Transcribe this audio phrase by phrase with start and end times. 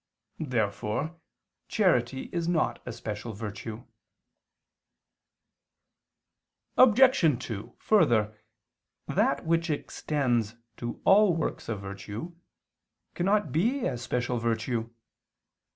[0.39, 1.19] Therefore
[1.67, 3.85] charity is not a special virtue.
[6.75, 7.21] Obj.
[7.45, 8.35] 2: Further,
[9.07, 12.35] that which extends to all works of virtue,
[13.13, 14.89] cannot be a special virtue.